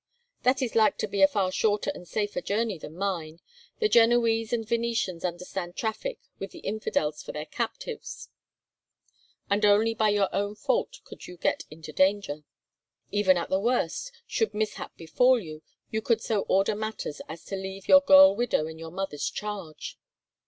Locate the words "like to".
0.73-1.07